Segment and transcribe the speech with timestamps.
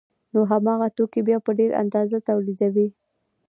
[0.33, 2.87] نو هماغه توکي بیا په ډېره اندازه تولیدوي